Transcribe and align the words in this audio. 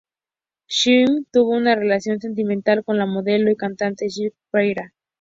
Smith 0.67 1.27
tuvo 1.31 1.51
una 1.51 1.75
relación 1.75 2.19
sentimental 2.19 2.83
con 2.83 2.97
la 2.97 3.05
modelo 3.05 3.51
y 3.51 3.55
cantante 3.55 4.09
Sky 4.09 4.29
Ferreira. 4.51 4.95